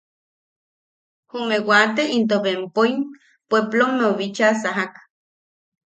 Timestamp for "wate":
1.69-1.99